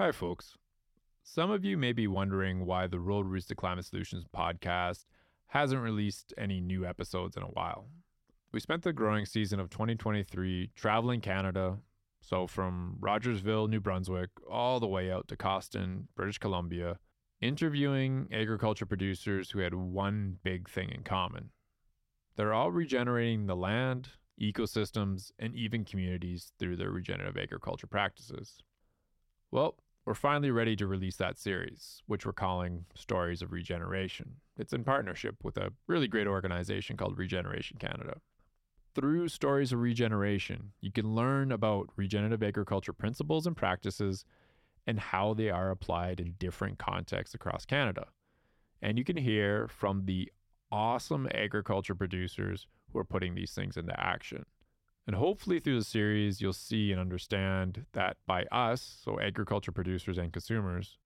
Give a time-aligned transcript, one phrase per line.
[0.00, 0.56] Hi, folks.
[1.22, 5.04] Some of you may be wondering why the Rural Routes to Climate Solutions podcast
[5.48, 7.90] hasn't released any new episodes in a while.
[8.50, 11.76] We spent the growing season of 2023 traveling Canada,
[12.22, 16.98] so from Rogersville, New Brunswick, all the way out to Cawston, British Columbia,
[17.42, 21.50] interviewing agriculture producers who had one big thing in common.
[22.36, 24.08] They're all regenerating the land,
[24.40, 28.62] ecosystems, and even communities through their regenerative agriculture practices.
[29.50, 29.76] Well,
[30.10, 34.28] we're finally ready to release that series, which we're calling Stories of Regeneration.
[34.58, 38.14] It's in partnership with a really great organization called Regeneration Canada.
[38.92, 44.24] Through Stories of Regeneration, you can learn about regenerative agriculture principles and practices
[44.84, 48.06] and how they are applied in different contexts across Canada.
[48.82, 50.28] And you can hear from the
[50.72, 54.44] awesome agriculture producers who are putting these things into action.
[55.06, 60.18] And hopefully, through the series, you'll see and understand that by us, so agriculture producers
[60.18, 60.98] and consumers,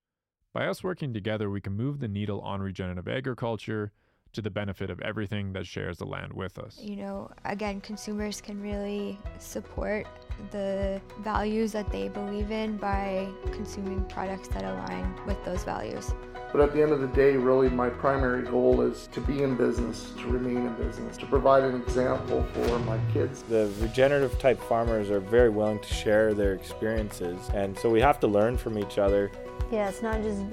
[0.53, 3.91] by us working together, we can move the needle on regenerative agriculture
[4.33, 6.77] to the benefit of everything that shares the land with us.
[6.79, 10.07] You know, again, consumers can really support
[10.51, 16.13] the values that they believe in by consuming products that align with those values.
[16.51, 19.55] But at the end of the day, really, my primary goal is to be in
[19.55, 23.41] business, to remain in business, to provide an example for my kids.
[23.41, 28.21] The regenerative type farmers are very willing to share their experiences, and so we have
[28.21, 29.31] to learn from each other.
[29.69, 30.43] Yeah, it's not just